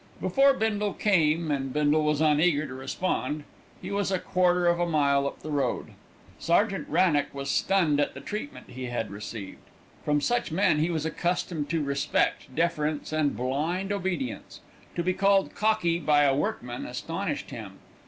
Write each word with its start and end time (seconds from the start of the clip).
Before 0.19 0.55
Bindle 0.55 0.95
came 0.95 1.51
and 1.51 1.71
Bindle 1.71 2.01
was 2.03 2.21
uneager 2.23 2.65
to 2.65 2.73
respond 2.73 3.43
he 3.79 3.91
was 3.91 4.09
a 4.11 4.17
quarter 4.17 4.65
of 4.65 4.79
a 4.79 4.87
mile 4.87 5.27
up 5.27 5.41
the 5.41 5.51
road. 5.51 5.91
Sergeant 6.39 6.87
Wrannock 6.89 7.31
was 7.35 7.51
stunned 7.51 7.99
at 7.99 8.15
the 8.15 8.19
treatment 8.19 8.71
he 8.71 8.85
had 8.87 9.11
received. 9.11 9.59
From 10.03 10.19
such 10.19 10.51
men 10.51 10.79
he 10.79 10.89
was 10.89 11.05
accustomed 11.05 11.69
to 11.69 11.83
respect, 11.83 12.55
deference, 12.55 13.13
and 13.13 13.37
blind 13.37 13.91
obedience. 13.91 14.61
To 14.95 15.03
be 15.03 15.13
called 15.13 15.53
"cockie" 15.53 15.99
by 15.99 16.23
a 16.23 16.35
workman 16.35 16.87
astonished 16.87 17.51
him. 17.51 17.73